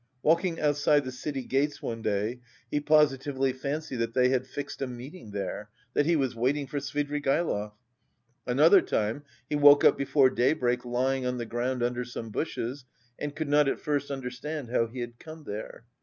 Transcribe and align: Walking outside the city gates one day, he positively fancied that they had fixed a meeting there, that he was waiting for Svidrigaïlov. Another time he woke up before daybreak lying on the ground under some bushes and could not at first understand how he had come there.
Walking 0.23 0.59
outside 0.59 1.03
the 1.03 1.11
city 1.11 1.43
gates 1.43 1.79
one 1.79 2.01
day, 2.01 2.39
he 2.71 2.79
positively 2.79 3.53
fancied 3.53 3.97
that 3.97 4.15
they 4.15 4.29
had 4.29 4.47
fixed 4.47 4.81
a 4.81 4.87
meeting 4.87 5.29
there, 5.29 5.69
that 5.93 6.07
he 6.07 6.15
was 6.15 6.35
waiting 6.35 6.65
for 6.65 6.79
Svidrigaïlov. 6.79 7.73
Another 8.47 8.81
time 8.81 9.23
he 9.47 9.55
woke 9.55 9.83
up 9.83 9.99
before 9.99 10.31
daybreak 10.31 10.83
lying 10.85 11.23
on 11.27 11.37
the 11.37 11.45
ground 11.45 11.83
under 11.83 12.03
some 12.03 12.31
bushes 12.31 12.83
and 13.19 13.35
could 13.35 13.47
not 13.47 13.67
at 13.67 13.79
first 13.79 14.09
understand 14.09 14.71
how 14.71 14.87
he 14.87 15.01
had 15.01 15.19
come 15.19 15.43
there. 15.43 15.85